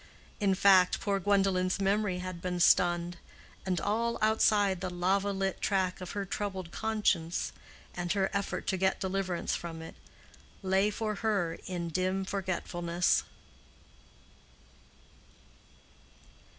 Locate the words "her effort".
8.13-8.65